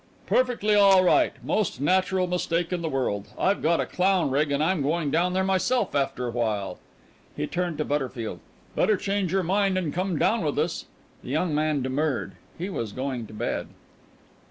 [0.25, 3.27] "Perfectly all right; most natural mistake in the world.
[3.37, 6.79] I've got a clown rig and I'm going down there myself after a while."
[7.37, 8.39] He turned to Butterfield.
[8.75, 10.85] "Better change your mind and come down with us."
[11.21, 12.31] The young man demurred.
[12.57, 13.67] He was going to bed.